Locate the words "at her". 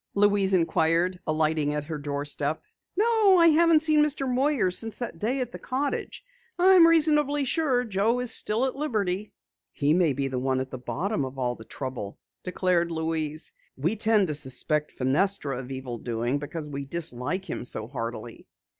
1.75-1.99